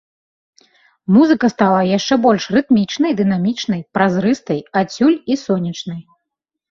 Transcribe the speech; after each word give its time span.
Музыка 1.17 1.49
стала 1.55 1.81
яшчэ 1.97 2.15
больш 2.23 2.43
рытмічнай, 2.55 3.11
дынамічнай, 3.19 3.81
празрыстай, 3.99 4.59
адсюль 4.81 5.19
і 5.35 5.39
сонечнай. 5.45 6.01